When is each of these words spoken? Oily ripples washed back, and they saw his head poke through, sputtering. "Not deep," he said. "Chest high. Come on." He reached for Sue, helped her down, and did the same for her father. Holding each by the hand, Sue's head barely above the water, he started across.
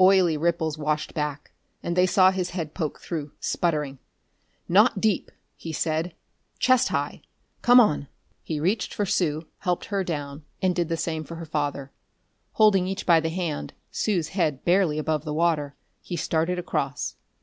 Oily 0.00 0.38
ripples 0.38 0.78
washed 0.78 1.12
back, 1.12 1.50
and 1.82 1.94
they 1.94 2.06
saw 2.06 2.30
his 2.30 2.48
head 2.56 2.72
poke 2.72 2.98
through, 2.98 3.32
sputtering. 3.40 3.98
"Not 4.70 5.02
deep," 5.02 5.30
he 5.54 5.70
said. 5.70 6.14
"Chest 6.58 6.88
high. 6.88 7.20
Come 7.60 7.78
on." 7.78 8.08
He 8.42 8.58
reached 8.58 8.94
for 8.94 9.04
Sue, 9.04 9.48
helped 9.58 9.84
her 9.92 10.02
down, 10.02 10.46
and 10.62 10.74
did 10.74 10.88
the 10.88 10.96
same 10.96 11.24
for 11.24 11.34
her 11.34 11.44
father. 11.44 11.92
Holding 12.52 12.86
each 12.86 13.04
by 13.04 13.20
the 13.20 13.28
hand, 13.28 13.74
Sue's 13.90 14.28
head 14.28 14.64
barely 14.64 14.96
above 14.98 15.26
the 15.26 15.34
water, 15.34 15.76
he 16.00 16.16
started 16.16 16.58
across. 16.58 17.16